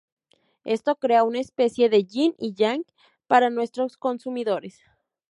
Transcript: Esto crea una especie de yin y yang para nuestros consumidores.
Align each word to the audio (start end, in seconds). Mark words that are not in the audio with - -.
Esto 0.63 0.95
crea 0.95 1.23
una 1.23 1.39
especie 1.39 1.87
de 1.87 2.05
yin 2.05 2.33
y 2.39 2.55
yang 2.55 2.85
para 3.27 3.51
nuestros 3.51 3.97
consumidores. 3.97 4.81